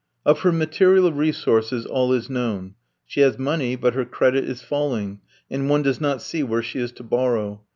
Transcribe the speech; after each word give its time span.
Of 0.25 0.39
her 0.39 0.51
material 0.51 1.11
resources 1.11 1.85
all 1.85 2.11
is 2.11 2.27
known. 2.27 2.73
She 3.05 3.21
has 3.21 3.37
money, 3.37 3.75
but 3.75 3.93
her 3.93 4.03
credit 4.03 4.45
is 4.45 4.63
falling, 4.63 5.21
and 5.47 5.69
one 5.69 5.83
does 5.83 6.01
not 6.01 6.23
see 6.23 6.41
where 6.41 6.63
she 6.63 6.79
is 6.79 6.91
to 6.93 7.03
borrow. 7.03 7.61